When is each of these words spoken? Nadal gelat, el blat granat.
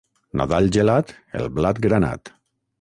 Nadal 0.41 0.69
gelat, 0.77 1.13
el 1.43 1.53
blat 1.61 1.85
granat. 1.87 2.37